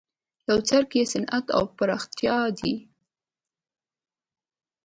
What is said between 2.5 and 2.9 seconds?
ده.